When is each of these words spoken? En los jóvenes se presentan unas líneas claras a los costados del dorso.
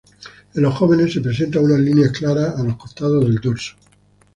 En 0.55 0.63
los 0.63 0.73
jóvenes 0.73 1.13
se 1.13 1.21
presentan 1.21 1.63
unas 1.63 1.77
líneas 1.79 2.09
claras 2.11 2.57
a 2.59 2.63
los 2.63 2.75
costados 2.75 3.23
del 3.23 3.35
dorso. 3.35 3.75